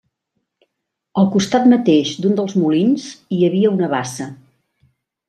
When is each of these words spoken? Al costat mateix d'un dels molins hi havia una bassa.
Al 1.23 1.27
costat 1.35 1.67
mateix 1.73 2.13
d'un 2.23 2.33
dels 2.39 2.55
molins 2.63 3.05
hi 3.37 3.43
havia 3.49 3.73
una 3.77 3.91
bassa. 3.93 4.29